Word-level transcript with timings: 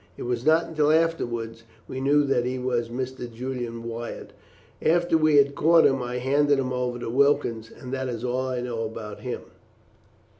It 0.17 0.23
was 0.23 0.43
not 0.43 0.65
until 0.65 0.91
afterwards 0.91 1.63
we 1.87 2.01
knew 2.01 2.23
that 2.23 2.43
he 2.43 2.57
was 2.57 2.89
Mr. 2.89 3.31
Julian 3.31 3.83
Wyatt. 3.83 4.33
After 4.81 5.15
we 5.15 5.35
had 5.35 5.53
caught 5.53 5.85
him 5.85 6.01
I 6.01 6.17
handed 6.17 6.57
him 6.57 6.73
over 6.73 6.97
to 6.97 7.07
Wilkens, 7.11 7.69
and 7.69 7.93
that 7.93 8.09
is 8.09 8.23
all 8.23 8.47
I 8.47 8.61
know 8.61 8.81
about 8.83 9.19
him." 9.19 9.41